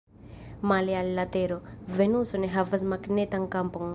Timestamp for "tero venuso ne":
1.35-2.51